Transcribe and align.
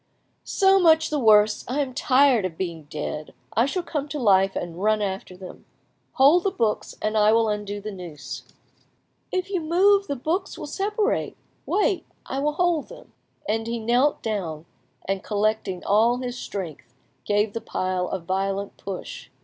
"So 0.47 0.79
much 0.79 1.11
the 1.11 1.19
worse. 1.19 1.63
I 1.67 1.79
am 1.79 1.93
tired 1.93 2.43
of 2.43 2.57
being 2.57 2.85
dead; 2.85 3.35
I 3.55 3.67
shall 3.67 3.83
come 3.83 4.07
to 4.09 4.17
life 4.17 4.55
and 4.55 4.81
run 4.81 4.99
after 4.99 5.37
them. 5.37 5.65
Hold 6.13 6.41
the 6.43 6.49
books, 6.49 6.95
and 7.03 7.15
I 7.15 7.31
will 7.33 7.47
undo 7.49 7.79
the 7.79 7.91
noose." 7.91 8.41
"If 9.31 9.51
you 9.51 9.61
move, 9.61 10.07
the 10.07 10.15
books 10.15 10.57
will 10.57 10.65
separate; 10.65 11.37
wait, 11.67 12.07
I 12.25 12.39
will 12.39 12.53
hold 12.53 12.87
them." 12.89 13.13
And 13.47 13.67
he 13.67 13.77
knelt 13.77 14.23
down, 14.23 14.65
and 15.05 15.23
collecting 15.23 15.83
all 15.83 16.17
his 16.17 16.35
strength, 16.35 16.95
gave 17.23 17.53
the 17.53 17.61
pile 17.61 18.07
a 18.07 18.17
violent 18.17 18.77
push. 18.77 19.29